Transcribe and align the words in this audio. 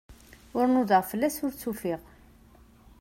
Ur 0.57 0.65
nudaɣ 0.67 1.03
fell-as, 1.11 1.37
ur 1.45 1.51
tt-ufiɣ. 1.53 2.01